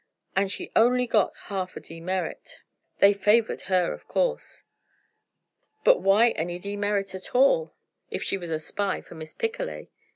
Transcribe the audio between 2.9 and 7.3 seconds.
They favored her, of course." "But why any demerit